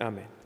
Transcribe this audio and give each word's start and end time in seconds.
Amen. 0.00 0.39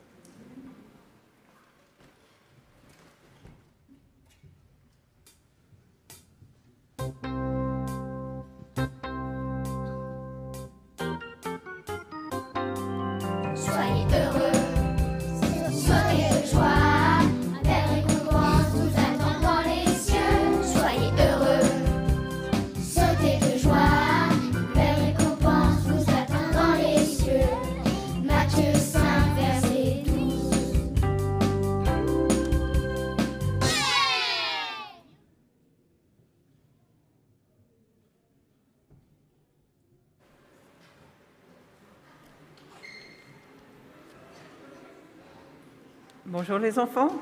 Bonjour 46.36 46.58
les 46.58 46.80
enfants. 46.80 47.16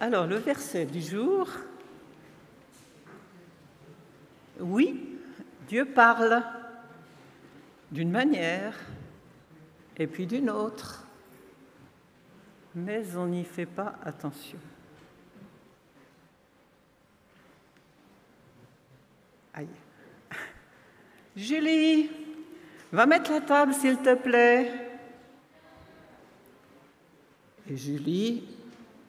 Alors 0.00 0.26
le 0.26 0.36
verset 0.36 0.86
du 0.86 1.02
jour. 1.02 1.46
Oui, 4.58 5.18
Dieu 5.68 5.84
parle 5.84 6.42
d'une 7.90 8.10
manière 8.10 8.74
et 9.98 10.06
puis 10.06 10.26
d'une 10.26 10.48
autre, 10.48 11.06
mais 12.74 13.04
on 13.14 13.26
n'y 13.26 13.44
fait 13.44 13.66
pas 13.66 13.92
attention. 14.02 14.58
Aïe. 19.52 19.68
Julie, 21.36 22.08
va 22.90 23.04
mettre 23.04 23.32
la 23.32 23.42
table 23.42 23.74
s'il 23.74 23.98
te 23.98 24.14
plaît. 24.14 24.91
Et 27.72 27.76
Julie 27.78 28.44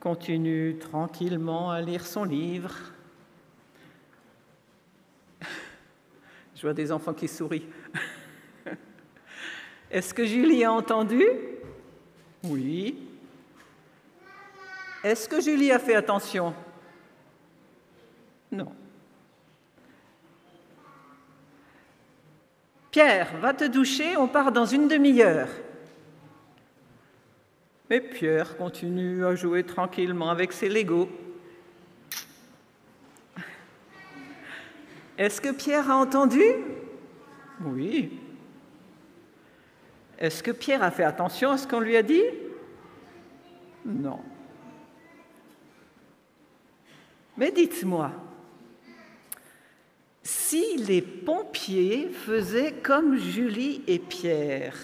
continue 0.00 0.78
tranquillement 0.78 1.70
à 1.70 1.82
lire 1.82 2.06
son 2.06 2.24
livre. 2.24 2.74
Je 6.56 6.62
vois 6.62 6.72
des 6.72 6.90
enfants 6.90 7.12
qui 7.12 7.28
sourient. 7.28 7.68
Est-ce 9.90 10.14
que 10.14 10.24
Julie 10.24 10.64
a 10.64 10.72
entendu? 10.72 11.26
Oui. 12.42 13.06
Est-ce 15.02 15.28
que 15.28 15.42
Julie 15.42 15.70
a 15.70 15.78
fait 15.78 15.96
attention? 15.96 16.54
Non. 18.50 18.72
Pierre, 22.90 23.36
va 23.42 23.52
te 23.52 23.64
doucher, 23.64 24.16
on 24.16 24.26
part 24.26 24.52
dans 24.52 24.64
une 24.64 24.88
demi-heure. 24.88 25.50
Mais 27.94 28.00
Pierre 28.00 28.56
continue 28.56 29.24
à 29.24 29.36
jouer 29.36 29.62
tranquillement 29.62 30.28
avec 30.28 30.52
ses 30.52 30.68
Legos. 30.68 31.08
Est-ce 35.16 35.40
que 35.40 35.52
Pierre 35.52 35.88
a 35.88 35.94
entendu? 35.94 36.42
Oui. 37.64 38.18
Est-ce 40.18 40.42
que 40.42 40.50
Pierre 40.50 40.82
a 40.82 40.90
fait 40.90 41.04
attention 41.04 41.52
à 41.52 41.56
ce 41.56 41.68
qu'on 41.68 41.78
lui 41.78 41.96
a 41.96 42.02
dit? 42.02 42.24
Non. 43.86 44.18
Mais 47.36 47.52
dites-moi, 47.52 48.10
si 50.20 50.78
les 50.78 51.00
pompiers 51.00 52.08
faisaient 52.08 52.72
comme 52.72 53.16
Julie 53.16 53.84
et 53.86 54.00
Pierre, 54.00 54.80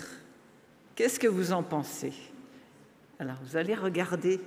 qu'est-ce 0.94 1.18
que 1.18 1.26
vous 1.26 1.52
en 1.52 1.64
pensez? 1.64 2.29
Alors, 3.20 3.36
vous 3.42 3.58
allez 3.58 3.74
regarder. 3.74 4.40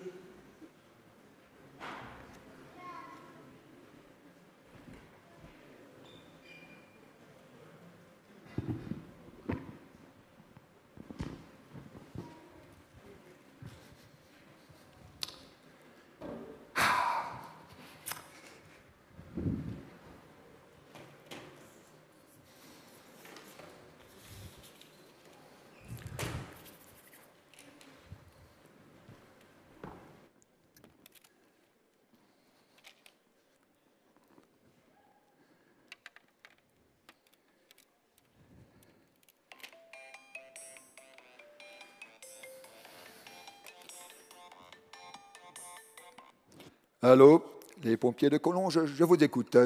Allô, 47.06 47.44
les 47.84 47.98
pompiers 47.98 48.30
de 48.30 48.38
Collonges, 48.38 48.86
je, 48.86 48.94
je 48.94 49.04
vous 49.04 49.22
écoute. 49.22 49.58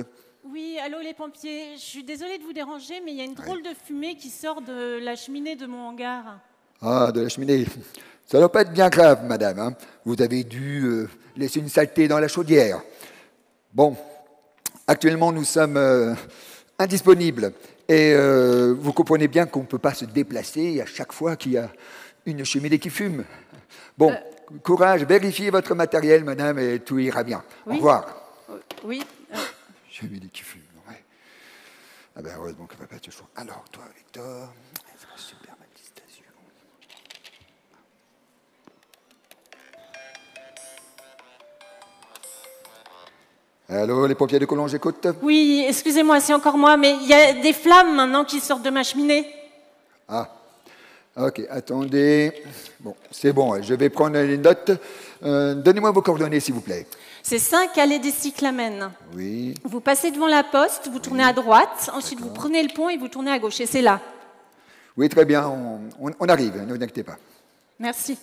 Oui, 0.44 0.80
allô 0.84 0.98
les 1.04 1.14
pompiers. 1.14 1.76
Je 1.76 1.82
suis 1.82 2.04
désolée 2.04 2.40
de 2.40 2.44
vous 2.44 2.52
déranger, 2.52 2.96
mais 3.06 3.12
il 3.12 3.18
y 3.18 3.22
a 3.22 3.26
une 3.26 3.36
drôle 3.36 3.62
de 3.62 3.70
fumée 3.86 4.16
qui 4.16 4.30
sort 4.32 4.60
de 4.64 4.98
la 4.98 5.16
cheminée 5.16 5.56
de 5.56 5.68
mon 5.68 5.88
hangar. 5.88 6.40
Ah, 6.82 7.12
de 7.14 7.22
la 7.22 7.30
cheminée. 7.30 7.66
Ça 8.26 8.38
ne 8.38 8.42
doit 8.42 8.52
pas 8.52 8.62
être 8.64 8.74
bien 8.74 8.90
grave, 8.90 9.24
madame. 9.24 9.60
hein. 9.60 9.74
Vous 10.04 10.20
avez 10.20 10.44
dû 10.44 10.84
euh, 10.84 11.08
laisser 11.36 11.60
une 11.60 11.70
saleté 11.70 12.08
dans 12.08 12.18
la 12.18 12.28
chaudière. 12.28 12.82
Bon, 13.72 13.96
actuellement, 14.88 15.32
nous 15.32 15.44
sommes 15.44 15.78
euh, 15.78 16.16
indisponibles. 16.80 17.54
Et 17.88 18.14
euh, 18.16 18.74
vous 18.80 18.94
comprenez 18.94 19.28
bien 19.28 19.46
qu'on 19.46 19.62
ne 19.62 19.66
peut 19.68 19.78
pas 19.78 19.94
se 19.94 20.06
déplacer 20.06 20.82
à 20.82 20.88
chaque 20.88 21.14
fois 21.14 21.36
qu'il 21.36 21.52
y 21.52 21.58
a 21.60 21.70
une 22.26 22.44
cheminée 22.44 22.80
qui 22.80 22.90
fume. 22.90 23.24
Bon, 23.96 24.12
courage, 24.64 25.04
vérifiez 25.04 25.50
votre 25.50 25.76
matériel, 25.76 26.24
madame, 26.24 26.60
et 26.60 26.80
tout 26.80 27.00
ira 27.00 27.24
bien. 27.24 27.44
Au 27.66 27.74
revoir. 27.74 28.06
Euh, 28.50 28.60
Oui, 28.84 29.04
euh, 29.34 29.38
qui 30.32 30.44
fume, 30.44 30.62
ouais. 30.88 31.04
Ah 32.16 32.22
ben 32.22 32.34
heureusement 32.38 32.66
qu'elle 32.66 32.80
va 32.80 32.88
pas 32.88 32.96
être 32.96 33.12
chaud. 33.12 33.26
Alors, 33.36 33.64
toi, 33.72 33.84
Victor, 33.96 34.50
super. 35.16 35.48
Allô, 43.70 44.08
les 44.08 44.16
pompiers 44.16 44.40
de 44.40 44.46
Collonges, 44.46 44.72
j'écoute 44.72 45.08
oui, 45.22 45.66
excusez-moi, 45.68 46.22
c'est 46.22 46.34
encore 46.34 46.58
moi, 46.58 46.78
mais 46.78 46.96
il 47.02 47.08
y 47.08 47.14
a 47.14 47.34
des 47.34 47.52
flammes 47.52 47.96
maintenant 47.96 48.24
qui 48.24 48.40
sortent 48.40 48.64
de 48.64 48.70
ma 48.70 48.84
cheminée. 48.84 49.28
Ah, 50.08 50.30
ok, 51.18 51.42
attendez. 51.50 52.32
Bon, 52.80 52.96
c'est 53.12 53.34
bon, 53.34 53.62
je 53.62 53.74
vais 53.74 53.90
prendre 53.90 54.18
les 54.20 54.38
notes. 54.38 54.72
Euh, 55.24 55.56
Donnez-moi 55.56 55.92
vos 55.92 56.02
coordonnées, 56.02 56.40
s'il 56.40 56.54
vous 56.54 56.62
plaît. 56.62 56.86
C'est 57.24 57.40
5 57.40 57.78
allées 57.78 58.00
des 58.00 58.12
cyclamènes. 58.12 58.92
Oui, 59.16 59.54
Vous 59.64 59.82
passez 59.82 60.12
devant 60.12 60.28
la 60.28 60.44
poste, 60.44 60.88
vous 60.92 61.00
tournez 61.00 61.24
à 61.24 61.34
droite, 61.34 61.90
ensuite 61.94 62.20
vous 62.22 62.30
prenez 62.30 62.64
le 62.64 62.74
pont 62.74 62.90
et 62.90 62.98
vous 62.98 63.08
tournez 63.10 63.32
à 63.32 63.40
gauche. 63.40 63.60
Et 63.60 63.66
c'est 63.66 63.82
là. 63.82 64.00
oui, 64.96 65.10
très 65.10 65.26
bien, 65.26 65.48
on, 65.48 65.82
on- 66.00 66.12
on 66.20 66.30
arrive, 66.30 66.56
ne 66.56 66.68
vous 66.74 66.82
inquiétez 66.82 67.04
pas. 67.04 67.18
Merci. 67.80 68.18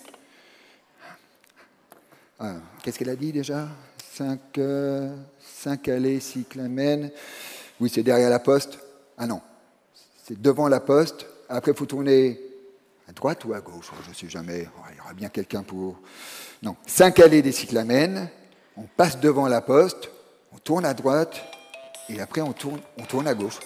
Ah, 2.39 2.53
Qu'est-ce 2.83 2.97
qu'elle 2.99 3.09
a 3.09 3.15
dit 3.15 3.31
déjà? 3.31 3.67
5 4.13 4.39
euh, 4.57 5.13
cinq 5.39 5.87
allées 5.89 6.19
cyclamènes. 6.19 7.11
Oui, 7.79 7.89
c'est 7.93 8.03
derrière 8.03 8.29
la 8.29 8.39
poste. 8.39 8.79
Ah 9.17 9.27
non, 9.27 9.41
c'est 10.23 10.41
devant 10.41 10.67
la 10.67 10.79
poste. 10.79 11.25
Après, 11.49 11.71
il 11.71 11.77
faut 11.77 11.85
tourner 11.85 12.39
à 13.07 13.11
droite 13.13 13.45
ou 13.45 13.53
à 13.53 13.61
gauche. 13.61 13.91
Je 14.03 14.09
ne 14.09 14.15
sais 14.15 14.29
jamais. 14.29 14.67
Oh, 14.77 14.81
Il 14.91 14.97
y 14.97 15.01
aura 15.01 15.13
bien 15.13 15.29
quelqu'un 15.29 15.63
pour. 15.63 15.97
Non, 16.63 16.75
5 16.85 17.19
allées 17.19 17.41
des 17.41 17.51
cyclamènes. 17.51 18.29
On 18.77 18.83
passe 18.83 19.19
devant 19.19 19.47
la 19.47 19.61
poste. 19.61 20.09
On 20.53 20.57
tourne 20.57 20.85
à 20.85 20.93
droite. 20.93 21.35
Et 22.09 22.19
après, 22.19 22.41
on 22.41 22.53
tourne, 22.53 22.79
on 22.97 23.03
tourne 23.03 23.27
à 23.27 23.33
gauche. 23.33 23.59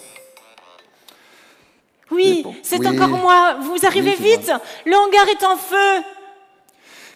Oui, 2.12 2.42
bon. 2.44 2.56
c'est 2.64 2.80
Oui. 2.80 2.88
encore 2.88 3.10
moi. 3.10 3.58
Vous 3.62 3.86
arrivez 3.86 4.16
Oui, 4.20 4.38
vite. 4.38 4.52
Le 4.86 4.96
hangar 4.96 5.28
est 5.30 5.44
en 5.46 5.56
feu. 5.58 6.04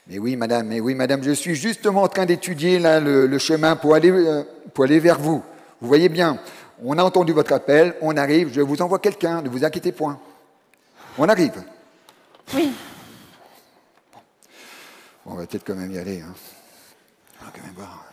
Mais 0.08 0.20
oui, 0.20 0.36
madame, 0.36 0.68
mais 0.68 0.80
oui, 0.82 0.96
madame, 0.96 1.24
je 1.24 1.32
suis 1.32 1.56
justement 1.56 2.04
en 2.04 2.08
train 2.10 2.26
d'étudier 2.26 2.78
là 2.78 3.00
le, 3.00 3.26
le 3.26 3.38
chemin 3.40 3.78
pour 3.78 3.96
aller, 3.96 4.12
euh, 4.12 4.44
pour 4.74 4.84
aller 4.84 5.00
vers 5.00 5.18
vous. 5.18 5.42
Vous 5.80 5.88
voyez 5.88 6.10
bien, 6.10 6.40
on 6.84 6.98
a 6.98 7.04
entendu 7.04 7.32
votre 7.32 7.54
appel, 7.54 7.96
on 8.02 8.18
arrive, 8.18 8.52
je 8.54 8.60
vous 8.60 8.82
envoie 8.82 9.00
quelqu'un, 9.00 9.42
ne 9.42 9.48
vous 9.48 9.64
inquiétez 9.64 9.94
point. 9.94 10.20
On 11.18 11.30
arrive. 11.30 11.64
Oui. 12.54 12.74
On 15.26 15.36
va 15.36 15.42
peut-être 15.54 15.68
quand 15.68 15.76
même 15.80 15.92
y 15.92 16.00
aller. 16.00 16.20
Hein. 16.22 16.34
On 17.40 17.46
va 17.46 17.52
quand 17.56 17.62
même 17.64 17.76
voir. 17.76 18.06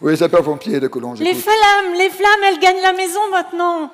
Oui, 0.00 0.16
de 0.16 0.86
Colombe. 0.86 1.18
Les 1.18 1.34
flammes, 1.34 1.94
les 1.98 2.08
flammes, 2.08 2.30
elles 2.46 2.58
gagnent 2.60 2.80
la 2.82 2.92
maison 2.92 3.20
maintenant. 3.30 3.90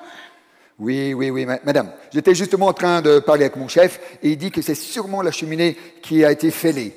Oui, 0.79 1.13
oui, 1.15 1.31
oui, 1.31 1.45
ma- 1.45 1.59
madame. 1.65 1.91
J'étais 2.13 2.35
justement 2.35 2.67
en 2.67 2.73
train 2.73 3.01
de 3.01 3.19
parler 3.19 3.45
avec 3.45 3.55
mon 3.57 3.67
chef 3.67 3.99
et 4.21 4.29
il 4.29 4.37
dit 4.37 4.51
que 4.51 4.61
c'est 4.61 4.75
sûrement 4.75 5.23
la 5.23 5.31
cheminée 5.31 5.75
qui 6.03 6.23
a 6.23 6.31
été 6.31 6.51
fêlée. 6.51 6.95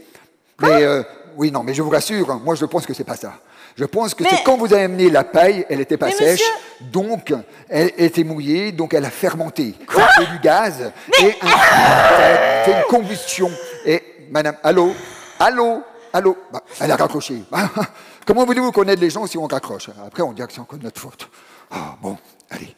Mais 0.61 0.85
euh, 0.85 1.03
oui, 1.37 1.51
non, 1.51 1.63
mais 1.63 1.73
je 1.73 1.81
vous 1.81 1.91
rassure, 1.91 2.31
hein, 2.31 2.41
moi 2.45 2.55
je 2.55 2.67
pense 2.67 2.87
que 2.87 2.93
c'est 2.93 3.03
pas 3.05 3.17
ça. 3.17 3.41
Je 3.77 3.85
pense 3.85 4.15
que 4.15 4.25
c'est 4.29 4.43
quand 4.45 4.57
vous 4.57 4.73
avez 4.73 4.85
amené 4.85 5.09
la 5.11 5.25
paille, 5.25 5.65
elle 5.71 5.79
n'était 5.79 5.97
pas 5.97 6.11
sèche, 6.11 6.41
monsieur- 6.41 6.55
donc 6.93 7.33
elle 7.69 7.93
était 7.97 8.25
mouillée, 8.25 8.73
donc 8.73 8.93
elle 8.95 9.05
a 9.05 9.11
fermenté. 9.11 9.75
Ça 9.93 10.09
fait 10.09 10.27
du 10.27 10.39
gaz 10.41 10.93
et 11.23 11.35
un- 11.41 11.49
ça 11.49 11.51
a 12.61 12.65
fait 12.65 12.73
une 12.73 12.85
combustion. 12.89 13.51
Et 13.87 14.03
madame, 14.31 14.57
allô, 14.63 14.95
allô, 15.39 15.83
allô, 16.13 16.37
Bah, 16.53 16.63
elle 16.81 16.91
a 16.91 16.97
raccroché. 16.97 17.43
Comment 18.27 18.45
voulez-vous 18.45 18.71
qu'on 18.73 18.85
aide 18.89 19.01
les 19.01 19.11
gens 19.11 19.27
si 19.27 19.39
on 19.39 19.47
raccroche? 19.47 19.89
Après, 20.07 20.23
on 20.23 20.33
dirait 20.33 20.47
que 20.49 20.53
c'est 20.55 20.61
encore 20.61 20.79
de 20.79 20.85
notre 20.85 21.01
faute. 21.01 21.29
Ah, 21.71 21.97
bon, 22.03 22.19
allez. 22.51 22.75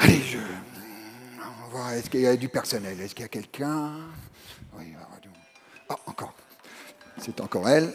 Allez, 0.00 0.20
je. 0.20 0.38
On 0.38 1.70
va 1.72 1.78
voir, 1.78 1.92
est-ce 1.94 2.08
qu'il 2.10 2.20
y 2.20 2.26
a 2.26 2.36
du 2.36 2.48
personnel? 2.48 3.00
Est-ce 3.00 3.14
qu'il 3.14 3.22
y 3.22 3.26
a 3.26 3.28
quelqu'un? 3.28 3.92
Oui, 4.78 4.94
Ah, 5.88 5.96
encore. 6.06 6.32
C'est 7.20 7.40
encore 7.40 7.68
elle. 7.68 7.92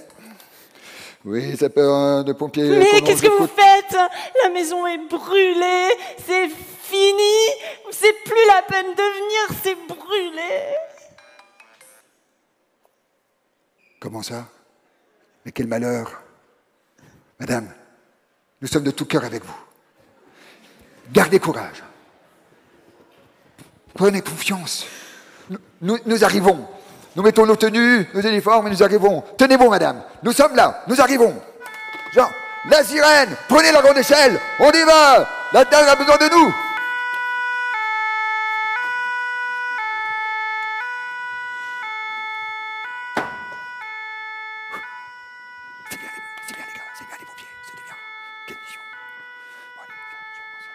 Oui, 1.25 1.57
ça 1.57 1.69
peut 1.69 1.81
euh, 1.81 2.23
de 2.23 2.31
pompiers. 2.33 2.63
Mais 2.77 3.01
qu'est-ce 3.01 3.21
que 3.21 3.27
vous 3.37 3.47
faites 3.47 3.97
La 4.43 4.49
maison 4.49 4.87
est 4.87 4.97
brûlée, 5.09 5.89
c'est 6.25 6.47
fini, 6.49 7.37
c'est 7.91 8.13
plus 8.23 8.45
la 8.47 8.61
peine 8.63 8.87
de 8.95 9.01
venir, 9.01 9.59
c'est 9.61 9.75
brûlé. 9.87 10.75
Comment 13.99 14.21
ça? 14.23 14.45
Mais 15.45 15.51
quel 15.51 15.67
malheur 15.67 16.21
Madame, 17.39 17.73
nous 18.61 18.67
sommes 18.67 18.83
de 18.83 18.91
tout 18.91 19.05
cœur 19.05 19.25
avec 19.25 19.43
vous. 19.43 19.57
Gardez 21.11 21.39
courage. 21.39 21.83
Prenez 23.93 24.21
confiance. 24.21 24.85
Nous, 25.49 25.57
nous- 25.81 25.99
nous 26.05 26.23
arrivons. 26.23 26.65
Nous 27.15 27.23
mettons 27.23 27.45
nos 27.45 27.55
tenues, 27.55 28.07
nos 28.13 28.21
uniformes 28.21 28.67
et 28.67 28.71
nous 28.71 28.83
arrivons. 28.83 29.23
Tenez 29.37 29.57
bon, 29.57 29.69
madame. 29.69 30.01
Nous 30.23 30.31
sommes 30.31 30.55
là. 30.55 30.83
Nous 30.87 30.99
arrivons. 31.01 31.33
Jean, 32.13 32.29
la 32.69 32.83
sirène, 32.83 33.29
prenez 33.47 33.71
la 33.71 33.81
grande 33.81 33.97
échelle. 33.97 34.39
On 34.59 34.71
y 34.71 34.83
va. 34.83 35.27
La 35.53 35.65
terre 35.65 35.89
a 35.89 35.95
besoin 35.95 36.17
de 36.17 36.29
nous. 36.29 36.53
C'est 45.89 45.97
bien, 45.97 46.09
les- 46.15 46.23
c'est 46.47 46.55
bien, 46.55 46.65
les 46.67 46.73
gars. 46.73 46.83
C'est 46.93 47.07
bien, 47.07 47.15
les 47.19 47.25
pompiers. 47.25 47.47
C'était 47.63 47.83
bien. 47.83 47.95
Quelle 48.47 48.57
mission. 48.57 48.81
Bon, 49.75 49.81
allez, 49.83 49.93
je 50.35 50.39
commence 50.41 50.67
à- 50.69 50.73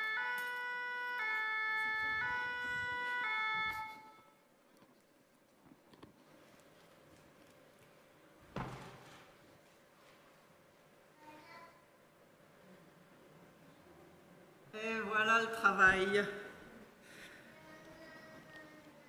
Et 14.74 15.00
voilà 15.08 15.33
travail. 15.50 16.24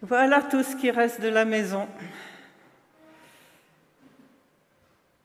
Voilà 0.01 0.41
tout 0.41 0.63
ce 0.63 0.75
qui 0.75 0.91
reste 0.91 1.21
de 1.21 1.29
la 1.29 1.45
maison. 1.45 1.87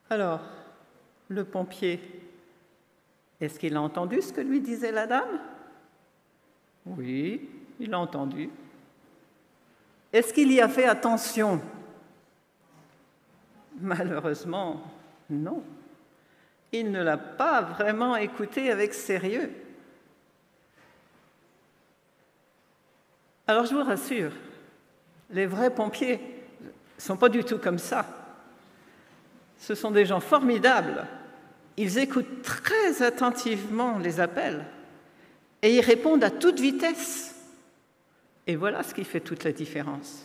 Alors, 0.09 0.41
le 1.29 1.45
pompier, 1.45 2.01
est-ce 3.41 3.59
qu'il 3.59 3.77
a 3.77 3.81
entendu 3.81 4.21
ce 4.21 4.33
que 4.33 4.41
lui 4.41 4.61
disait 4.61 4.93
la 4.93 5.07
dame? 5.07 5.39
Oui, 6.87 7.49
il 7.79 7.95
a 7.95 7.99
entendu. 7.99 8.51
Est-ce 10.12 10.33
qu'il 10.33 10.53
y 10.53 10.61
a 10.61 10.69
fait 10.69 10.87
attention? 10.87 11.61
Malheureusement, 13.79 14.83
non. 15.29 15.62
Il 16.73 16.91
ne 16.91 17.03
l'a 17.03 17.19
pas 17.19 17.62
vraiment 17.62 18.17
écouté 18.17 18.71
avec 18.71 18.95
sérieux. 18.95 19.53
Alors 23.50 23.67
je 23.67 23.75
vous 23.75 23.82
rassure, 23.82 24.31
les 25.31 25.44
vrais 25.44 25.75
pompiers 25.75 26.20
ne 26.62 27.02
sont 27.02 27.17
pas 27.17 27.29
du 27.29 27.43
tout 27.43 27.58
comme 27.58 27.81
ça. 27.81 28.06
Ce 29.58 29.75
sont 29.75 29.91
des 29.91 30.06
gens 30.06 30.20
formidables. 30.20 31.05
Ils 31.76 31.99
écoutent 31.99 32.43
très 32.43 33.02
attentivement 33.02 33.99
les 33.99 34.20
appels 34.20 34.64
et 35.62 35.75
ils 35.75 35.81
répondent 35.81 36.23
à 36.23 36.31
toute 36.31 36.61
vitesse. 36.61 37.35
Et 38.47 38.55
voilà 38.55 38.85
ce 38.85 38.94
qui 38.94 39.02
fait 39.02 39.19
toute 39.19 39.43
la 39.43 39.50
différence. 39.50 40.23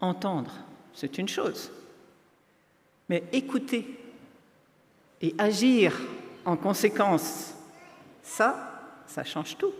Entendre, 0.00 0.54
c'est 0.94 1.18
une 1.18 1.28
chose. 1.28 1.70
Mais 3.10 3.22
écouter 3.32 4.00
et 5.20 5.34
agir 5.36 5.92
en 6.46 6.56
conséquence, 6.56 7.52
ça, 8.22 9.02
ça 9.06 9.24
change 9.24 9.58
tout. 9.58 9.74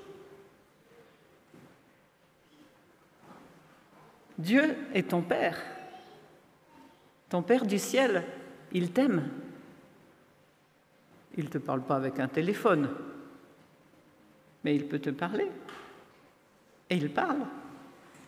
Dieu 4.39 4.77
est 4.95 5.11
ton 5.11 5.21
Père. 5.21 5.59
Ton 7.29 7.43
Père 7.43 7.67
du 7.67 7.79
ciel, 7.79 8.25
il 8.73 8.93
t'aime. 8.93 9.29
Il 11.37 11.45
ne 11.45 11.51
te 11.51 11.59
parle 11.59 11.83
pas 11.83 11.97
avec 11.97 12.21
un 12.21 12.29
téléphone, 12.29 12.89
mais 14.65 14.75
il 14.75 14.87
peut 14.87 15.01
te 15.01 15.11
parler. 15.11 15.51
Et 16.89 16.97
il 16.97 17.11
parle. 17.11 17.41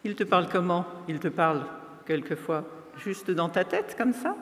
Il 0.05 0.17
te 0.17 0.25
parle 0.25 0.49
comment? 0.49 0.85
Il 1.09 1.21
te 1.21 1.29
parle 1.29 1.65
quelquefois 2.07 2.65
juste 2.99 3.31
dans 3.31 3.49
ta 3.49 3.65
tête, 3.65 3.95
comme 3.97 4.13
ça? 4.13 4.37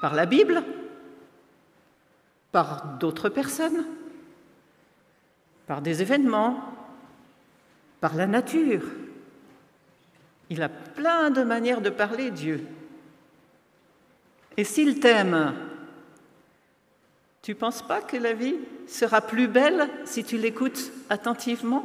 Par 0.00 0.14
la 0.14 0.26
Bible? 0.26 0.62
Par 2.50 2.98
d'autres 2.98 3.28
personnes? 3.28 3.86
Par 5.66 5.80
des 5.80 6.02
événements? 6.02 6.60
Par 8.00 8.14
la 8.14 8.26
nature? 8.26 8.82
Il 10.50 10.62
a 10.62 10.68
plein 10.68 11.30
de 11.30 11.42
manières 11.42 11.80
de 11.80 11.90
parler, 11.90 12.30
Dieu. 12.30 12.64
Et 14.56 14.64
s'il 14.64 15.00
t'aime, 15.00 15.54
tu 17.40 17.52
ne 17.52 17.56
penses 17.56 17.82
pas 17.82 18.00
que 18.02 18.16
la 18.16 18.32
vie 18.34 18.56
sera 18.86 19.20
plus 19.20 19.48
belle 19.48 19.88
si 20.04 20.24
tu 20.24 20.36
l'écoutes 20.36 20.92
attentivement? 21.08 21.84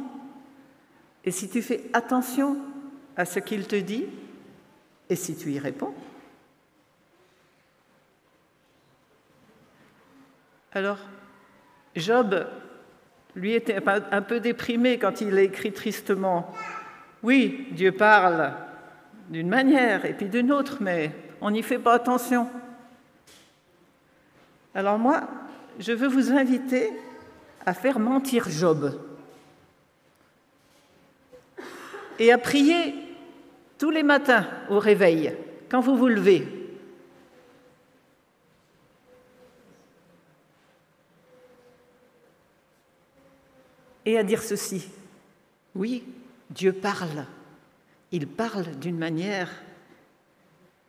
Et 1.24 1.30
si 1.30 1.48
tu 1.48 1.62
fais 1.62 1.84
attention 1.92 2.56
à 3.16 3.24
ce 3.24 3.40
qu'il 3.40 3.66
te 3.66 3.76
dit? 3.76 4.06
Et 5.10 5.16
si 5.16 5.36
tu 5.36 5.50
y 5.50 5.58
réponds? 5.58 5.94
Alors, 10.72 10.98
Job, 11.96 12.46
lui, 13.34 13.54
était 13.54 13.82
un 13.86 14.22
peu 14.22 14.40
déprimé 14.40 14.98
quand 14.98 15.20
il 15.20 15.36
a 15.38 15.42
écrit 15.42 15.72
tristement 15.72 16.52
oui, 17.22 17.68
Dieu 17.72 17.92
parle 17.92 18.52
d'une 19.28 19.48
manière 19.48 20.04
et 20.04 20.14
puis 20.14 20.28
d'une 20.28 20.52
autre, 20.52 20.78
mais 20.80 21.12
on 21.40 21.50
n'y 21.50 21.62
fait 21.62 21.78
pas 21.78 21.94
attention. 21.94 22.48
Alors 24.74 24.98
moi, 24.98 25.28
je 25.78 25.92
veux 25.92 26.08
vous 26.08 26.32
inviter 26.32 26.92
à 27.66 27.74
faire 27.74 27.98
mentir 27.98 28.48
Job 28.48 29.00
et 32.18 32.32
à 32.32 32.38
prier 32.38 32.94
tous 33.78 33.90
les 33.90 34.02
matins 34.02 34.46
au 34.70 34.78
réveil, 34.78 35.34
quand 35.68 35.80
vous 35.80 35.96
vous 35.96 36.08
levez. 36.08 36.46
Et 44.04 44.18
à 44.18 44.22
dire 44.22 44.42
ceci, 44.42 44.88
oui, 45.74 46.02
Dieu 46.50 46.72
parle. 46.72 47.26
Il 48.10 48.26
parle 48.26 48.76
d'une 48.76 48.98
manière 48.98 49.50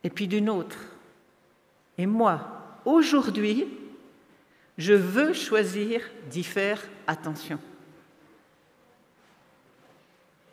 et 0.04 0.10
puis 0.10 0.28
d'une 0.28 0.50
autre. 0.50 0.78
Et 1.98 2.06
moi, 2.06 2.80
aujourd'hui, 2.86 3.68
je 4.78 4.94
veux 4.94 5.34
choisir 5.34 6.02
d'y 6.30 6.44
faire 6.44 6.82
attention. 7.08 7.60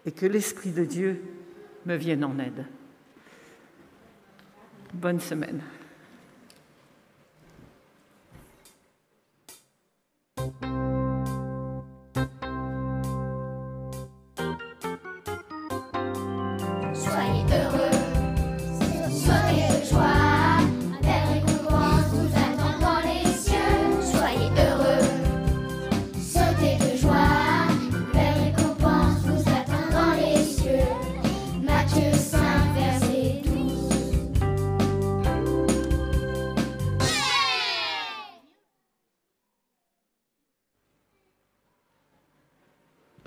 Et 0.05 0.13
que 0.13 0.27
l'Esprit 0.27 0.71
de 0.71 0.85
Dieu 0.85 1.23
me 1.85 1.95
vienne 1.95 2.25
en 2.25 2.39
aide. 2.39 2.67
Bonne 4.93 5.21
semaine. 5.21 5.63